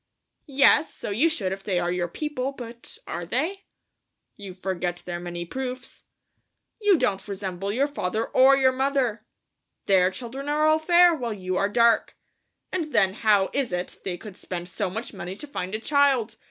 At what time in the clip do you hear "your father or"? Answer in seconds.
7.71-8.57